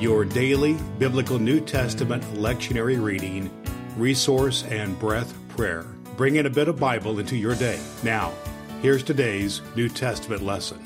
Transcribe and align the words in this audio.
your 0.00 0.24
daily 0.24 0.78
biblical 0.98 1.38
New 1.38 1.60
Testament 1.60 2.24
lectionary 2.34 3.02
reading, 3.02 3.50
resource, 3.98 4.64
and 4.64 4.98
breath 4.98 5.34
prayer. 5.50 5.82
Bring 6.16 6.36
in 6.36 6.46
a 6.46 6.50
bit 6.50 6.68
of 6.68 6.78
Bible 6.78 7.18
into 7.18 7.36
your 7.36 7.54
day. 7.54 7.78
Now, 8.02 8.32
here's 8.80 9.02
today's 9.02 9.60
New 9.76 9.90
Testament 9.90 10.40
lesson. 10.40 10.82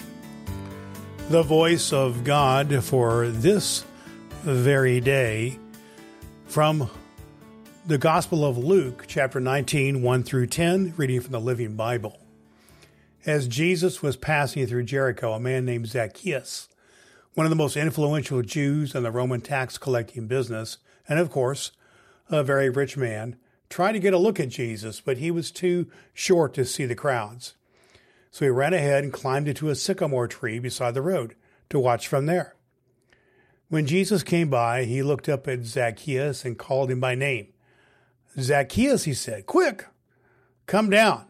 The 1.28 1.44
voice 1.44 1.92
of 1.92 2.24
God 2.24 2.82
for 2.82 3.28
this 3.28 3.84
very 4.42 5.00
day 5.00 5.60
from 6.46 6.90
the 7.86 7.98
Gospel 7.98 8.44
of 8.44 8.58
Luke, 8.58 9.04
chapter 9.06 9.38
19, 9.38 10.02
1 10.02 10.22
through 10.24 10.48
10, 10.48 10.94
reading 10.96 11.20
from 11.20 11.30
the 11.32 11.40
Living 11.40 11.76
Bible. 11.76 12.18
As 13.24 13.46
Jesus 13.46 14.02
was 14.02 14.16
passing 14.16 14.66
through 14.66 14.84
Jericho, 14.84 15.34
a 15.34 15.40
man 15.40 15.64
named 15.64 15.86
Zacchaeus 15.86 16.68
one 17.34 17.46
of 17.46 17.50
the 17.50 17.56
most 17.56 17.76
influential 17.76 18.42
Jews 18.42 18.94
in 18.94 19.02
the 19.02 19.10
Roman 19.10 19.40
tax 19.40 19.76
collecting 19.76 20.26
business, 20.26 20.78
and 21.08 21.18
of 21.18 21.30
course, 21.30 21.72
a 22.30 22.42
very 22.42 22.70
rich 22.70 22.96
man, 22.96 23.36
tried 23.68 23.92
to 23.92 23.98
get 23.98 24.14
a 24.14 24.18
look 24.18 24.38
at 24.38 24.48
Jesus, 24.48 25.00
but 25.00 25.18
he 25.18 25.30
was 25.30 25.50
too 25.50 25.90
short 26.12 26.54
to 26.54 26.64
see 26.64 26.86
the 26.86 26.94
crowds. 26.94 27.54
So 28.30 28.44
he 28.44 28.50
ran 28.50 28.72
ahead 28.72 29.04
and 29.04 29.12
climbed 29.12 29.48
into 29.48 29.68
a 29.68 29.74
sycamore 29.74 30.28
tree 30.28 30.58
beside 30.58 30.94
the 30.94 31.02
road 31.02 31.34
to 31.70 31.78
watch 31.78 32.06
from 32.06 32.26
there. 32.26 32.54
When 33.68 33.86
Jesus 33.86 34.22
came 34.22 34.50
by, 34.50 34.84
he 34.84 35.02
looked 35.02 35.28
up 35.28 35.48
at 35.48 35.64
Zacchaeus 35.64 36.44
and 36.44 36.58
called 36.58 36.90
him 36.90 37.00
by 37.00 37.14
name. 37.14 37.48
Zacchaeus, 38.38 39.04
he 39.04 39.14
said, 39.14 39.46
quick, 39.46 39.86
come 40.66 40.90
down, 40.90 41.26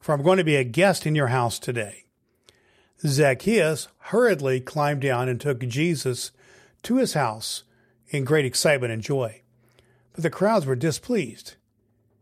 for 0.00 0.12
I'm 0.12 0.22
going 0.22 0.38
to 0.38 0.44
be 0.44 0.56
a 0.56 0.64
guest 0.64 1.06
in 1.06 1.14
your 1.14 1.28
house 1.28 1.58
today. 1.58 2.05
Zacchaeus 3.04 3.88
hurriedly 3.98 4.60
climbed 4.60 5.02
down 5.02 5.28
and 5.28 5.40
took 5.40 5.60
Jesus 5.60 6.30
to 6.82 6.96
his 6.96 7.14
house 7.14 7.64
in 8.08 8.24
great 8.24 8.44
excitement 8.44 8.92
and 8.92 9.02
joy. 9.02 9.42
But 10.12 10.22
the 10.22 10.30
crowds 10.30 10.64
were 10.64 10.76
displeased. 10.76 11.56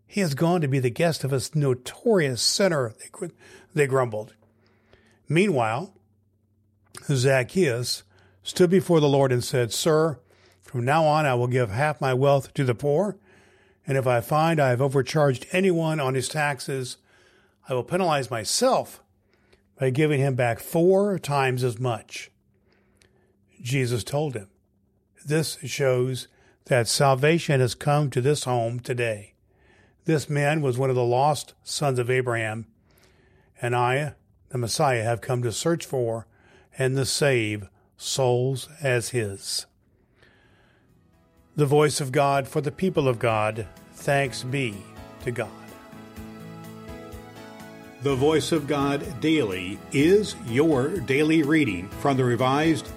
He 0.07 0.21
has 0.21 0.35
gone 0.35 0.61
to 0.61 0.69
be 0.69 0.79
the 0.79 0.91
guest 0.91 1.25
of 1.25 1.33
a 1.33 1.41
notorious 1.55 2.43
sinner, 2.43 2.95
they, 2.99 3.29
they 3.75 3.87
grumbled. 3.87 4.35
Meanwhile, 5.29 5.95
Zacchaeus 7.05 8.03
stood 8.43 8.71
before 8.71 9.01
the 9.01 9.09
Lord 9.09 9.33
and 9.33 9.43
said, 9.43 9.73
Sir, 9.73 10.19
from 10.63 10.85
now 10.85 11.05
on 11.05 11.27
I 11.27 11.35
will 11.35 11.47
give 11.47 11.71
half 11.71 12.01
my 12.01 12.15
wealth 12.15 12.53
to 12.55 12.65
the 12.65 12.75
poor, 12.75 13.17
and 13.87 13.97
if 13.97 14.07
I 14.07 14.21
find 14.21 14.59
I 14.59 14.71
have 14.71 14.83
overcharged 14.83 15.47
anyone 15.53 16.01
on 16.01 16.15
his 16.15 16.29
taxes, 16.29 16.97
I 17.69 17.75
will 17.75 17.85
penalize 17.85 18.31
myself 18.31 19.03
by 19.85 19.91
giving 19.91 20.19
him 20.19 20.35
back 20.35 20.61
four 20.61 21.19
times 21.19 21.63
as 21.63 21.79
much. 21.79 22.31
Jesus 23.61 24.03
told 24.03 24.33
him, 24.33 24.49
This 25.27 25.59
shows 25.63 26.27
that 26.65 26.89
salvation 26.89 27.61
has 27.61 27.75
come 27.75 28.09
to 28.09 28.23
this 28.23 28.45
home 28.45 28.81
today. 28.81 29.35
This 30.07 30.31
man 30.31 30.63
was 30.63 30.79
one 30.79 30.89
of 30.89 30.97
the 30.97 31.05
lost 31.05 31.53
sons 31.65 31.99
of 31.99 32.09
Abraham, 32.09 32.67
and 33.61 33.77
I, 33.77 34.15
the 34.49 34.57
Messiah, 34.57 35.05
have 35.05 35.21
come 35.21 35.43
to 35.43 35.53
search 35.53 35.85
for 35.85 36.27
and 36.79 36.97
to 36.97 37.05
save 37.05 37.69
souls 37.99 38.71
as 38.81 39.11
his. 39.11 39.67
The 41.57 41.67
voice 41.67 42.01
of 42.01 42.11
God 42.11 42.49
for 42.49 42.63
the 42.63 42.73
people 42.73 43.07
of 43.07 43.19
God. 43.19 43.67
Thanks 43.93 44.45
be 44.45 44.77
to 45.25 45.31
God. 45.31 45.64
The 48.05 48.15
Voice 48.15 48.53
of 48.53 48.67
God 48.67 49.19
Daily 49.23 49.79
is 49.91 50.37
your 50.45 50.89
daily 50.91 51.43
reading 51.43 51.89
from 51.89 52.19
the 52.19 52.25
Revised 52.25 52.87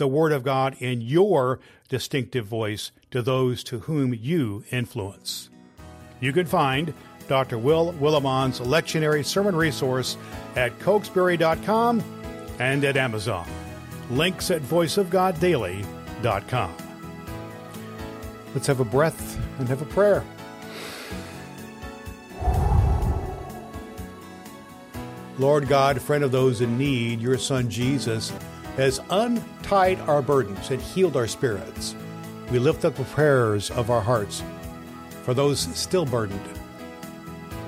the 0.00 0.08
Word 0.08 0.32
of 0.32 0.42
God 0.42 0.74
in 0.80 1.00
your 1.02 1.60
distinctive 1.90 2.46
voice 2.46 2.90
to 3.10 3.20
those 3.20 3.62
to 3.64 3.80
whom 3.80 4.14
you 4.14 4.64
influence. 4.72 5.50
You 6.20 6.32
can 6.32 6.46
find 6.46 6.94
Dr. 7.28 7.58
Will 7.58 7.92
Willimon's 7.92 8.60
lectionary 8.60 9.22
sermon 9.24 9.54
resource 9.54 10.16
at 10.56 10.78
cokesbury.com 10.80 12.02
and 12.58 12.82
at 12.82 12.96
Amazon. 12.96 13.46
Links 14.10 14.50
at 14.50 14.62
voiceofgoddaily.com. 14.62 16.74
Let's 18.54 18.66
have 18.66 18.80
a 18.80 18.84
breath 18.84 19.38
and 19.58 19.68
have 19.68 19.82
a 19.82 19.84
prayer. 19.84 20.24
Lord 25.38 25.68
God, 25.68 26.00
friend 26.00 26.24
of 26.24 26.32
those 26.32 26.62
in 26.62 26.78
need, 26.78 27.20
your 27.20 27.38
Son 27.38 27.68
Jesus 27.68 28.32
has 28.76 29.00
untied 29.10 30.00
our 30.00 30.22
burdens 30.22 30.70
and 30.70 30.80
healed 30.80 31.16
our 31.16 31.26
spirits. 31.26 31.94
We 32.50 32.58
lift 32.58 32.84
up 32.84 32.96
the 32.96 33.04
prayers 33.04 33.70
of 33.70 33.90
our 33.90 34.00
hearts 34.00 34.42
for 35.22 35.34
those 35.34 35.60
still 35.76 36.06
burdened, 36.06 36.40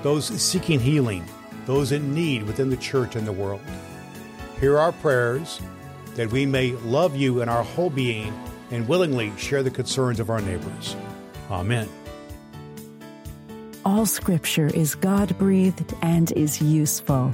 those 0.01 0.25
seeking 0.25 0.79
healing, 0.79 1.23
those 1.65 1.91
in 1.91 2.13
need 2.13 2.43
within 2.43 2.69
the 2.69 2.77
church 2.77 3.15
and 3.15 3.25
the 3.25 3.31
world. 3.31 3.61
Hear 4.59 4.77
our 4.77 4.91
prayers 4.91 5.61
that 6.15 6.31
we 6.31 6.45
may 6.45 6.71
love 6.71 7.15
you 7.15 7.41
in 7.41 7.49
our 7.49 7.63
whole 7.63 7.89
being 7.89 8.33
and 8.71 8.87
willingly 8.87 9.31
share 9.37 9.63
the 9.63 9.71
concerns 9.71 10.19
of 10.19 10.29
our 10.29 10.41
neighbors. 10.41 10.95
Amen. 11.49 11.89
All 13.85 14.05
scripture 14.05 14.67
is 14.67 14.95
God 14.95 15.37
breathed 15.37 15.93
and 16.01 16.31
is 16.31 16.61
useful. 16.61 17.33